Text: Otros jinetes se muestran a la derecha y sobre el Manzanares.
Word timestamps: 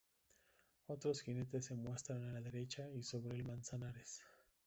Otros 0.87 1.21
jinetes 1.21 1.65
se 1.67 1.75
muestran 1.75 2.23
a 2.23 2.31
la 2.33 2.41
derecha 2.41 2.89
y 2.89 3.03
sobre 3.03 3.35
el 3.35 3.43
Manzanares. 3.45 4.23